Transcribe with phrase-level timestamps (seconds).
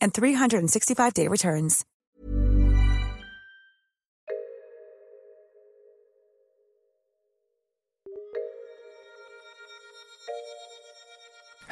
[0.00, 1.84] and 365-day returns.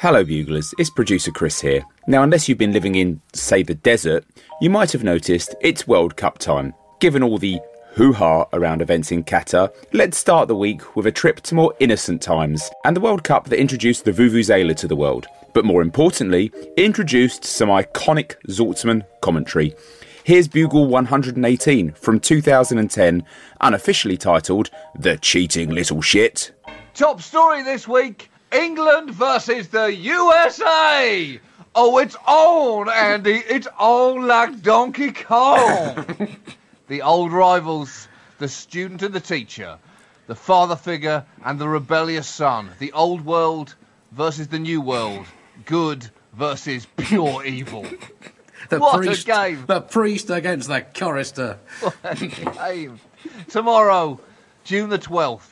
[0.01, 0.73] Hello, Buglers.
[0.77, 1.83] It's producer Chris here.
[2.07, 4.23] Now, unless you've been living in, say, the desert,
[4.61, 6.73] you might have noticed it's World Cup time.
[7.01, 7.59] Given all the
[7.95, 11.73] hoo ha around events in Qatar, let's start the week with a trip to more
[11.81, 15.27] innocent times and the World Cup that introduced the Vuvuzela to the world.
[15.53, 19.75] But more importantly, introduced some iconic Zaltzman commentary.
[20.23, 23.23] Here's Bugle 118 from 2010,
[23.61, 26.51] unofficially titled The Cheating Little Shit.
[26.93, 31.39] Top story this week England versus the USA.
[31.75, 33.43] Oh, it's on, Andy.
[33.47, 36.05] It's on like Donkey Kong.
[36.87, 38.07] the old rivals,
[38.39, 39.77] the student and the teacher,
[40.27, 43.75] the father figure and the rebellious son, the old world
[44.11, 45.25] versus the new world,
[45.65, 47.85] good versus pure evil.
[48.69, 49.63] The What a game.
[49.65, 51.57] The priest against the chorister.
[51.81, 52.99] What a game.
[53.47, 54.19] Tomorrow,
[54.63, 55.49] June the 12th,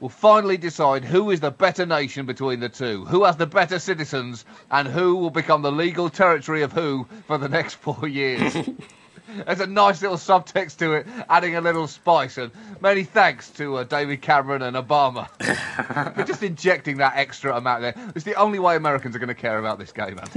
[0.00, 3.78] we'll finally decide who is the better nation between the two, who has the better
[3.78, 8.56] citizens, and who will become the legal territory of who for the next four years.
[9.46, 12.50] There's a nice little subtext to it, adding a little spice, and
[12.80, 15.28] many thanks to uh, David Cameron and Obama
[16.14, 17.94] for just injecting that extra amount there.
[18.14, 20.28] It's the only way Americans are going to care about this game, man.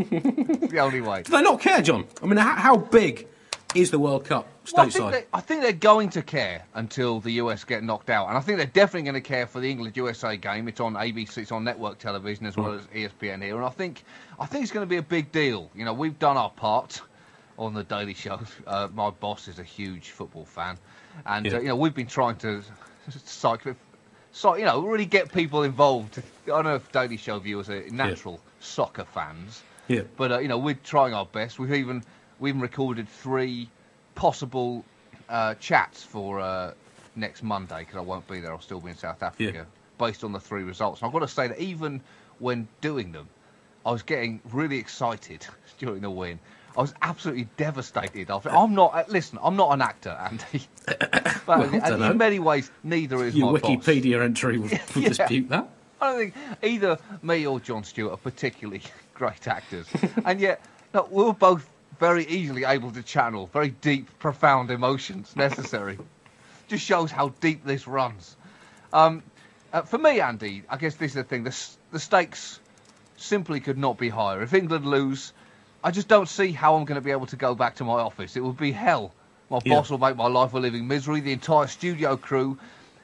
[0.62, 1.24] it's the only way.
[1.24, 2.06] Do they not care, John?
[2.22, 3.28] I mean, how, how big
[3.76, 7.20] is the World Cup Well, I, think they, I think they're going to care until
[7.20, 9.70] the US get knocked out, and I think they're definitely going to care for the
[9.70, 10.68] England USA game.
[10.68, 13.70] It's on ABC, it's on network television as well as E ESPN here, and I
[13.70, 14.04] think
[14.40, 15.70] I think it's going to be a big deal.
[15.76, 17.02] You know, we've done our part
[17.59, 18.40] on the Daily Show.
[18.66, 20.78] Uh, my boss is a huge football fan,
[21.25, 21.58] and Yeah.
[21.58, 22.64] uh, you know we've been trying to
[23.25, 23.75] cycle.
[24.31, 26.20] So you know, really get people involved.
[26.46, 30.03] I don't know if Daily Show viewers are natural soccer fans, Yeah.
[30.18, 31.59] but uh, you know we're trying our best.
[31.59, 32.03] We've even
[32.40, 33.70] we even recorded three
[34.16, 34.86] possible
[35.28, 36.74] uh, chats for uh,
[37.16, 38.52] next Monday because I won't be there.
[38.52, 39.66] I'll still be in South Africa,
[39.97, 41.02] based on the three results.
[41.02, 42.02] And I've got to say that even
[42.40, 43.28] when doing them,
[43.86, 45.46] I was getting really excited
[45.78, 46.40] during the win.
[46.79, 48.31] I was absolutely devastated.
[48.31, 48.94] After I'm not.
[48.95, 50.66] uh, Listen, I'm not an actor, Andy.
[50.85, 53.69] but Well, and in many ways, neither is Your my boss.
[53.85, 55.09] Wikipedia entry would, would Yeah.
[55.09, 55.69] dispute that.
[56.00, 58.81] I don't think either me or Jon Stewart are particularly
[59.13, 59.88] great actors,
[60.23, 60.63] and yet
[60.94, 61.69] no, we were both
[62.00, 66.00] very easily able to channel very deep, profound emotions necessary.
[66.69, 68.38] Just shows how deep this runs.
[68.94, 69.22] Um,
[69.73, 71.53] uh, for me, Andy, I guess this is the thing: the
[71.91, 72.61] the stakes
[73.17, 74.41] simply could not be higher.
[74.41, 75.34] If England lose,
[75.84, 77.94] I just don't see how I'm going to be able to go back to my
[78.01, 78.35] office.
[78.35, 79.13] It would be hell.
[79.50, 79.75] My Yeah.
[79.75, 81.22] boss will make my life a living misery.
[81.22, 82.57] The entire studio crew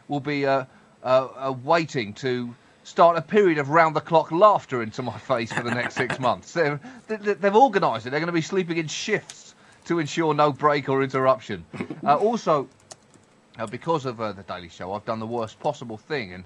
[0.08, 0.66] will be uh,
[1.04, 2.54] uh, uh, waiting to
[2.84, 6.52] start a period of round-the-clock laughter into my face for the next six months.
[6.54, 8.10] They're, they, they've organised it.
[8.12, 9.56] They're going to be sleeping in shifts
[9.86, 11.66] to ensure no break or interruption.
[12.06, 12.70] Uh, also,
[13.58, 16.44] uh, because of uh, the Daily Show, I've done the worst possible thing and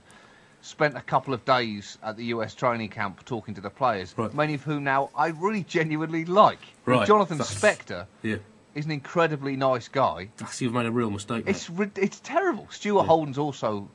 [0.62, 4.34] spent a couple of days at the US training camp talking to the players, Right.
[4.34, 6.60] many of whom now I really genuinely like.
[6.86, 7.08] I mean, Right.
[7.08, 8.38] Jonathan That's- Spector Yeah.
[8.76, 10.30] is an incredibly nice guy.
[10.42, 11.46] Ah, I see you've made a real mistake.
[11.46, 11.56] mate.
[11.56, 12.68] It's it's terrible.
[12.70, 13.90] Stuart Holden's also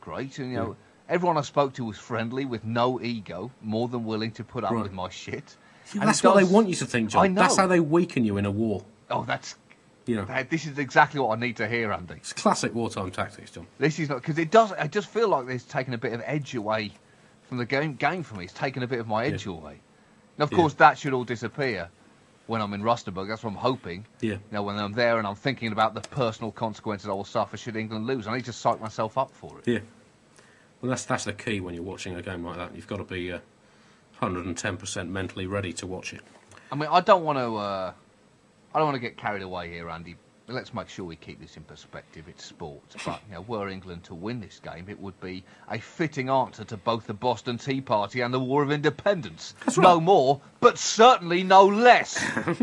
[0.00, 0.76] great, and you know
[1.08, 4.70] everyone I spoke to was friendly, with no ego, more than willing to put up
[4.72, 4.82] Right.
[4.82, 5.56] with my shit.
[5.92, 7.34] And that's it what they want you to think, John.
[7.34, 8.84] That's how they weaken you in a war.
[9.10, 9.56] Oh, that's
[10.06, 12.14] You know, this is exactly what I need to hear, Andy.
[12.14, 13.66] it's classic wartime tactics, John.
[13.78, 14.72] This is not because it does.
[14.72, 16.92] I just feel like it's taken a bit of edge away
[17.48, 17.94] from the game.
[17.94, 19.52] Game for me, it's taken a bit of my edge Yeah.
[19.52, 19.78] away.
[20.36, 20.56] And of Yeah.
[20.56, 21.90] course, that should all disappear
[22.46, 23.28] when I'm in Rustenburg.
[23.28, 24.06] That's what I'm hoping.
[24.20, 24.32] Yeah.
[24.32, 27.56] You know, when I'm there and I'm thinking about the personal consequences I will suffer
[27.56, 29.68] should England lose, I need to psych myself up for it.
[29.70, 29.80] Yeah.
[30.80, 32.74] Well, that's that's the key when you're watching a game like that.
[32.74, 33.40] You've got to be uh,
[34.22, 36.22] 110% mentally ready to watch it.
[36.72, 37.92] I mean, I don't want to uh,
[38.74, 40.16] I don't want to get carried away here, Andy.
[40.46, 42.24] Let's make sure we keep this in perspective.
[42.28, 45.78] It's sport, but you know, were England to win this game, it would be a
[45.78, 49.54] fitting answer to both the Boston Tea Party and the War of Independence.
[49.76, 52.22] No more, but certainly no less.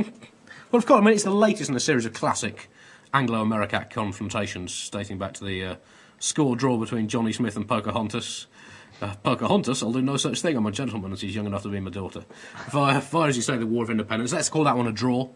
[0.69, 2.69] Well, of course, I mean, it's the latest in a series of classic
[3.13, 5.75] Anglo-American confrontations dating back to the uh,
[6.19, 8.48] score draw between Johnny Smith and Pocahontas.
[9.01, 10.57] Uh, Pocahontas, I'll do no such thing.
[10.57, 12.25] I'm a gentleman as he's young enough to be my daughter.
[12.68, 15.30] Far, far as you say, the War of Independence, let's call that one a draw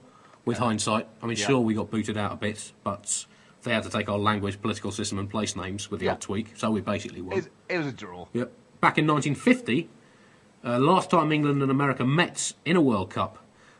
[0.45, 1.07] with hindsight.
[1.21, 1.47] I mean, Yeah.
[1.47, 3.25] sure, we got booted out a bit, but
[3.63, 6.13] they had to take our language, political system, and place names with the Yeah.
[6.13, 7.37] odd tweak, so we basically won.
[7.37, 8.27] It, it was a draw.
[8.33, 8.51] Yep.
[8.79, 9.89] Back in 1950,
[10.65, 13.37] uh, last time England and America met in a World Cup.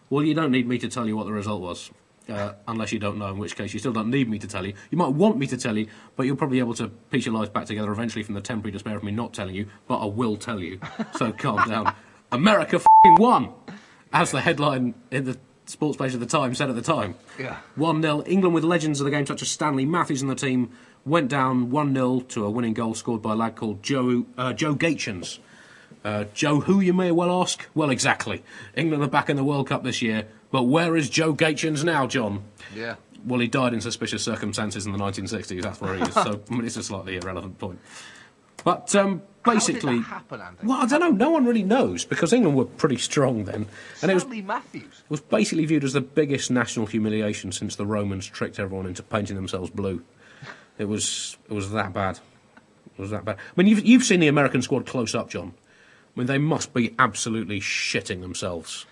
[0.09, 1.89] Well, you don't need me to tell you what the result was,
[2.29, 4.65] uh, unless you don't know, in which case you still don't need me to tell
[4.65, 4.73] you.
[4.91, 7.33] You might want me to tell you, but you'll probably be able to piece your
[7.33, 10.05] lives back together eventually from the temporary despair of me not telling you, but I
[10.05, 10.79] will tell you.
[11.17, 11.93] So calm down.
[12.31, 13.49] America fing won!
[14.13, 15.37] As the headline in the
[15.71, 17.15] sports page at the time said at the time.
[17.39, 17.57] Yeah.
[17.75, 18.23] 1 0.
[18.25, 20.71] England, with legends of the game such as Stanley Matthews and the team,
[21.05, 24.53] went down 1 0 to a winning goal scored by a lad called Joe, uh,
[24.53, 25.39] Joe Gaetjens.
[26.03, 27.67] Uh, Joe, who you may well ask?
[27.75, 28.43] Well, exactly.
[28.75, 32.07] England are back in the World Cup this year, but where is Joe Gaetjens now,
[32.07, 32.43] John?
[32.75, 32.95] Yeah.
[33.23, 35.61] Well, he died in suspicious circumstances in the 1960s.
[35.61, 36.13] That's where he is.
[36.13, 37.79] so I mean, it's a slightly irrelevant point.
[38.63, 41.09] But um, basically, How did that happen, well, I don't know.
[41.11, 43.67] No one really knows because England were pretty strong then,
[44.01, 45.03] and it was Matthews.
[45.09, 49.35] was basically viewed as the biggest national humiliation since the Romans tricked everyone into painting
[49.35, 50.03] themselves blue.
[50.77, 52.19] It was it was that bad.
[52.97, 53.37] It was that bad.
[53.37, 55.53] I mean, you've you've seen the American squad close up, John.
[56.15, 58.85] I mean, they must be absolutely shitting themselves.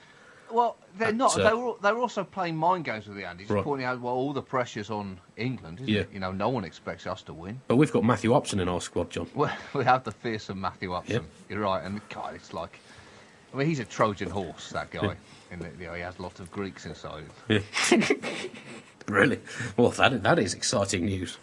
[0.51, 1.37] Well, they're not.
[1.39, 3.63] uh, they were, they were also playing mind games with the Andy, just Right.
[3.63, 5.79] pointing out, well, all the pressure's on England.
[5.81, 6.01] Isn't Yeah.
[6.01, 6.09] it?
[6.13, 7.61] You know, no one expects us to win.
[7.67, 9.27] But we've got Matthew Upson in our squad, John.
[9.35, 11.13] Well, we have the fearsome Matthew Upson.
[11.15, 11.23] Yep.
[11.49, 12.79] You're right, and God, it's like,
[13.53, 14.69] I mean, he's a Trojan horse.
[14.69, 15.15] That guy.
[15.51, 17.23] You know, he has lots of Greeks inside.
[17.47, 17.63] him.
[19.07, 19.39] Really?
[19.75, 21.37] Well, that, that is exciting news.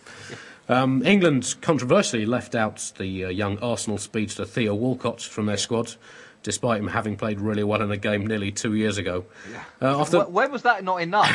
[0.69, 5.97] Um, England controversially left out the uh, young Arsenal speedster Theo Walcott from their squad,
[6.47, 9.25] despite him having played really well in a game nearly two years ago.
[9.83, 11.29] Uh, after, when was that not enough?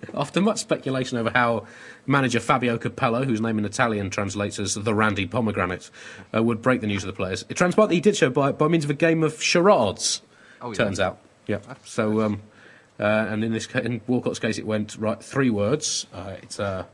[0.14, 1.66] After much speculation over how
[2.06, 5.90] manager Fabio Capello, whose name in Italian translates as the Randy Pomegranate,
[6.34, 8.50] uh, would break the news to the players, it transpired that he did so by,
[8.50, 10.22] by means of a game of charades.
[10.62, 10.74] Oh, yeah.
[10.74, 11.58] Turns out, yeah.
[11.84, 12.40] So, um,
[12.98, 16.06] uh, and in this in Walcott's case, it went right three words.
[16.14, 16.88] Uh, it's a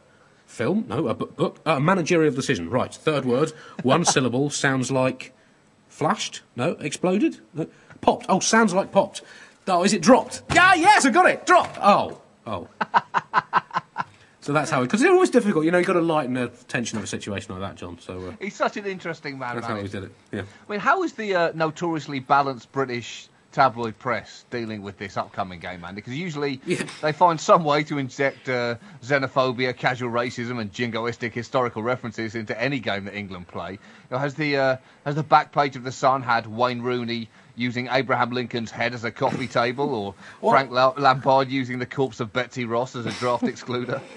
[0.47, 2.69] film, no, a book, book uh, managerial decision.
[2.69, 3.53] Right, third word,
[3.85, 5.33] one syllable, sounds like
[6.01, 6.41] flashed.
[6.57, 7.41] No, exploded.
[7.53, 7.67] No,
[8.01, 8.25] popped.
[8.31, 9.21] Oh, sounds like popped.
[9.69, 10.43] Oh, is it dropped?
[10.55, 11.45] Yeah, yes, I got it.
[11.45, 11.79] Dropped.
[11.81, 12.69] Oh, oh.
[14.43, 14.87] So that's how, it.
[14.87, 15.77] because it's always difficult, you know.
[15.77, 17.99] You've got to lighten the tension of a situation like that, John.
[18.01, 19.57] So uh, he's such an interesting man.
[19.57, 20.01] that's how manager.
[20.01, 20.15] did it.
[20.33, 20.43] Yeah.
[20.67, 25.61] I mean, how is the uh, notoriously balanced British tabloid press dealing with this upcoming
[25.61, 25.97] game, Andy?
[26.01, 26.85] Because usually Yeah.
[27.03, 32.59] they find some way to inject uh, xenophobia, casual racism, and jingoistic historical references into
[32.61, 33.73] any game that England play.
[33.73, 33.79] You
[34.13, 37.89] know, has the uh, has the back page of the Sun had Wayne Rooney using
[37.91, 40.53] Abraham Lincoln's head as a coffee table, or What?
[40.53, 44.01] Frank La- Lampard using the corpse of Betsy Ross as a draft excluder?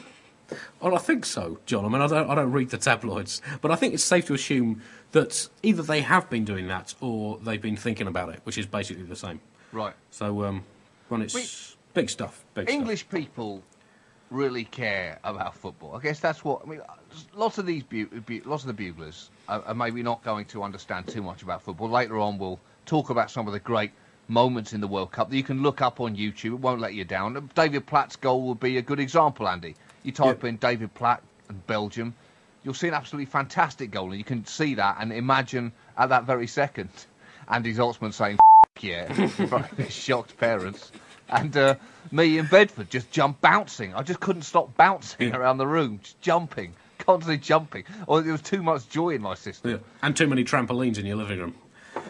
[0.82, 1.86] Well, I think so, John.
[1.86, 4.34] I mean, I don't, I don't read the tabloids, but I think it's safe to
[4.34, 8.58] assume that either they have been doing that or they've been thinking about it, which
[8.58, 9.40] is basically the same.
[9.72, 9.94] Right.
[10.12, 10.64] So, um,
[11.10, 11.48] well, it's We-
[11.94, 12.44] big stuff.
[12.56, 13.62] Big English people
[14.32, 15.96] really care about football.
[15.96, 16.82] I guess that's what I mean.
[17.36, 20.64] Lots of these, bu- bu- lots of the buglers are, are maybe not going to
[20.64, 21.88] understand too much about football.
[21.90, 23.92] Later on, we'll talk about some of the great
[24.30, 26.54] moments in the World Cup that you can look up on YouTube.
[26.54, 27.52] It won't let you down.
[27.54, 29.76] David Platt's goal would be a good example, Andy.
[30.04, 32.14] You type in David Platt and Belgium,
[32.64, 36.26] you'll see an absolutely fantastic goal, and you can see that and imagine at that
[36.26, 36.90] very second
[37.48, 38.40] Andy Zaltzman saying
[38.78, 40.92] "F- yeah shocked parents,
[41.30, 41.76] and uh,
[42.12, 43.94] me in Bedford just jump bouncing.
[43.94, 47.84] I just couldn't stop bouncing around the room, just jumping, constantly jumping.
[48.08, 49.72] Or there was too much joy in my system.
[49.72, 49.78] Yeah.
[50.02, 51.56] And too many trampolines in your living room.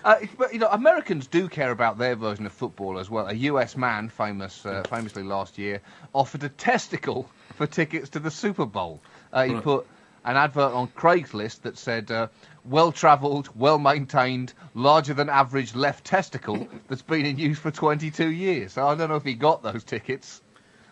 [0.03, 3.27] Uh, but you know, Americans do care about their version of football as well.
[3.27, 3.75] A U.S.
[3.75, 5.81] man, famous, uh, famously last year,
[6.13, 9.01] offered a testicle for tickets to the Super Bowl.
[9.31, 9.63] Uh, he Right.
[9.63, 9.88] put
[10.25, 12.27] an advert on Craigslist that said, uh,
[12.63, 19.10] "Well-travelled, well-maintained, larger-than-average left testicle that's been in use for 22 years." So I don't
[19.10, 20.41] know if he got those tickets,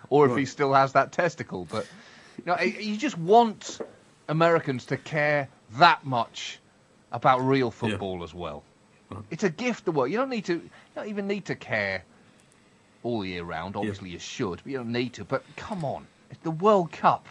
[0.10, 1.66] or if he still has that testicle.
[1.70, 1.88] But
[2.38, 3.80] you know, you just want
[4.28, 6.60] Americans to care that much
[7.12, 8.64] about real football as well.
[9.30, 10.10] It's a gift the world.
[10.10, 10.54] You don't need to.
[10.54, 12.04] You don't even need to care
[13.04, 13.76] all year round.
[13.76, 15.26] Obviously, you should, but you don't need to.
[15.26, 17.28] But come on, it's the World Cup.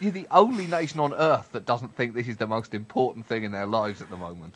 [0.00, 3.44] You're the only nation on earth that doesn't think this is the most important thing
[3.44, 4.54] in their lives at the moment.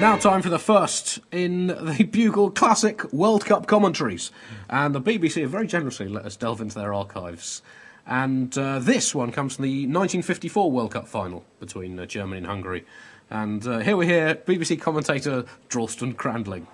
[0.00, 4.30] Now, time for the first in the Bugle Classic World Cup commentaries.
[4.68, 7.62] And the BBC have very generously let us delve into their archives.
[8.06, 12.46] And uh, this one comes from the 1954 World Cup final between uh, Germany and
[12.46, 12.84] Hungary.
[13.30, 16.66] And uh, here we hear BBC commentator Drosten Crandling.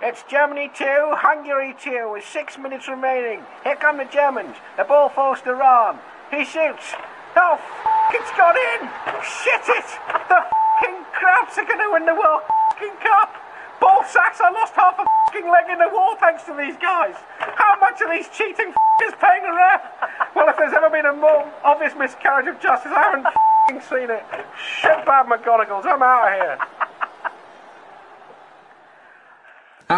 [0.00, 0.84] It's Germany 2,
[1.18, 3.42] Hungary 2, with six minutes remaining.
[3.64, 4.54] Here come the Germans.
[4.76, 5.98] The ball falls to Rahn.
[6.30, 6.94] He shoots.
[7.34, 8.86] Oh, f- it's gone in!
[9.26, 9.88] Shit it!
[10.30, 13.34] The f***ing Krauts are going to win the World f***ing Cup!
[13.80, 17.18] Ball sacks, I lost half a f***ing leg in the war thanks to these guys.
[17.58, 19.82] How much are these cheating f***ers paying the ref?
[20.34, 24.10] Well, if there's ever been a more obvious miscarriage of justice, I haven't f***ing seen
[24.14, 24.22] it.
[24.54, 26.87] Shit bad McGonagalls, I'm out of here.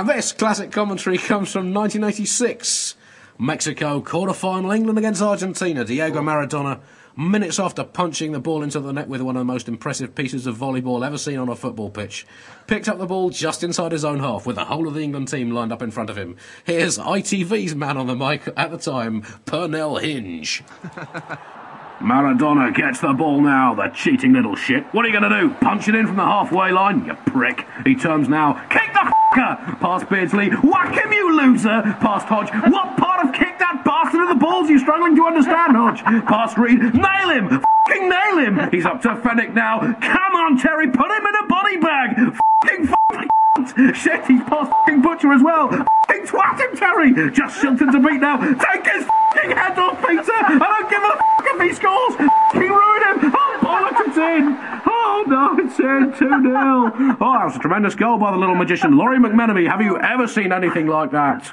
[0.00, 2.94] And this classic commentary comes from 1986.
[3.38, 5.84] Mexico quarter-final England against Argentina.
[5.84, 6.80] Diego Maradona,
[7.18, 10.46] minutes after punching the ball into the net with one of the most impressive pieces
[10.46, 12.26] of volleyball ever seen on a football pitch,
[12.66, 15.28] picked up the ball just inside his own half with the whole of the England
[15.28, 16.34] team lined up in front of him.
[16.64, 20.64] Here's ITV's man on the mic at the time, Pernell Hinge.
[22.00, 24.84] Maradona gets the ball now, the cheating little shit.
[24.94, 25.54] What are you going to do?
[25.60, 27.04] Punch it in from the halfway line?
[27.04, 27.66] You prick.
[27.84, 28.54] He turns now.
[28.70, 29.76] Kick the f***er!
[29.80, 30.48] Past Beardsley.
[30.48, 31.82] Whack him, you loser!
[32.00, 32.50] Past Hodge.
[32.72, 36.02] What part of kick that bastard of the balls you struggling to understand, Hodge?
[36.24, 36.80] Past Reid.
[36.94, 37.46] Nail him!
[37.52, 38.70] F***ing nail him!
[38.70, 39.80] He's up to Fenwick now.
[39.80, 42.10] Come on, Terry, put him in a body bag!
[42.18, 45.68] F***ing f***ing Shit, he's past Butcher as well.
[45.72, 47.30] F***ing twat him, Terry!
[47.30, 48.38] Just Shilton to beat now.
[48.38, 50.32] Take his f***ing head off, Peter!
[50.32, 51.20] I don't give a f***
[51.54, 52.14] if he scores!
[52.52, 53.32] He ruined him!
[53.34, 54.56] Oh, bollocks, it's in!
[54.86, 57.16] Oh, no, it's in 2 0.
[57.20, 58.96] Oh, that was a tremendous goal by the little magician.
[58.96, 61.52] Lawrie McMenemy, have you ever seen anything like that?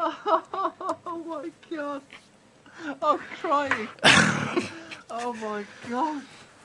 [0.00, 2.02] Oh my god.
[3.02, 3.88] I'm crying.
[5.10, 6.22] oh my god.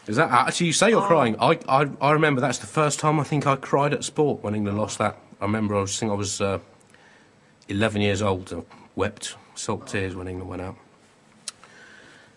[0.08, 1.36] Is that actually you say you're crying?
[1.40, 4.54] I, I I remember that's the first time I think I cried at sport when
[4.54, 5.18] England lost that.
[5.42, 6.60] I remember I was think I was uh,
[7.70, 8.66] 11 years old.
[8.96, 10.76] I wept salt tears when England went out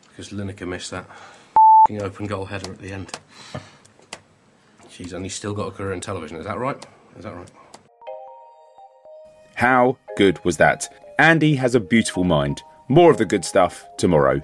[0.08, 3.18] because Lineker missed that f***ing open goal header at the end.
[4.88, 6.38] She's only still got a career in television.
[6.38, 6.84] Is that right?
[7.18, 7.50] Is that right?
[9.54, 10.88] How good was that?
[11.18, 12.62] Andy has a beautiful mind.
[12.88, 14.40] More of the good stuff tomorrow.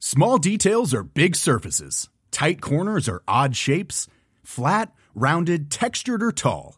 [0.00, 2.08] Small details are big surfaces.
[2.30, 4.08] Tight corners are odd shapes.
[4.42, 6.77] Flat, rounded, textured, or tall.